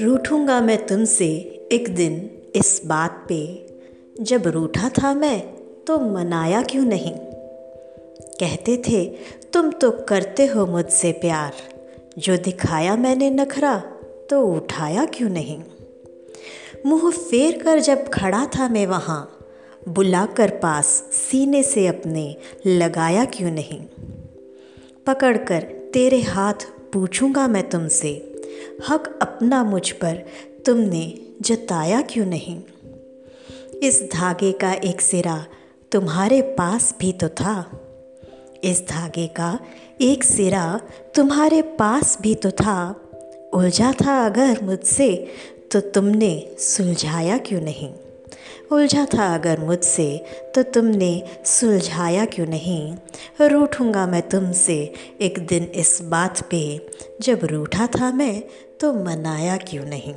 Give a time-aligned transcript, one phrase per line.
[0.00, 1.26] रूठूँगा मैं तुमसे
[1.72, 3.66] एक दिन इस बात पे।
[4.20, 5.40] जब रूठा था मैं
[5.86, 7.12] तो मनाया क्यों नहीं?
[8.20, 9.04] कहते थे,
[9.52, 11.52] तुम तो करते हो मुझसे प्यार।
[12.18, 13.82] जो दिखाया मैंने नखरा
[14.30, 15.62] तो उठाया क्यों नहीं?
[16.86, 19.38] मुँह फेर कर जब खड़ा था मैं वहाँ,
[19.88, 22.36] बुलाकर पास सीने से अपने
[22.66, 23.80] लगाया क्यों नहीं?
[25.06, 25.60] पकड़कर
[25.94, 26.54] तेरे हाथ
[26.92, 28.40] पूछूँगा मैं तुमसे।
[28.88, 30.26] हक अपना मुझ पर,
[30.66, 32.62] तुमने जताया क्यों नहीं?
[33.82, 35.46] इस धागे का एक सिरा
[35.92, 37.80] तुम्हारे पास भी तो था।
[38.64, 39.58] इस धागे का
[40.00, 40.80] एक सिरा
[41.14, 43.08] तुम्हारे पास भी तो था।
[43.54, 45.26] उलझा था अगर मुझसे
[45.72, 47.94] तो तुमने सुलझाया क्यों नहीं?
[48.72, 50.24] उलझा था अगर मुझसे
[50.54, 52.96] तो तुमने सुलझाया क्यों नहीं?
[53.40, 56.86] रूठूँगा मैं तुमसे एक दिन इस बात पे।
[57.20, 58.42] जब रूठा था मैं
[58.80, 60.14] तो मनाया क्यों नहीं?